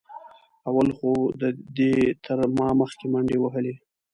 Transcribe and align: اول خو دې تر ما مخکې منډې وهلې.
اول 0.69 0.87
خو 0.97 1.09
دې 1.77 1.91
تر 2.25 2.39
ما 2.57 2.67
مخکې 2.81 3.05
منډې 3.13 3.37
وهلې. 3.39 3.73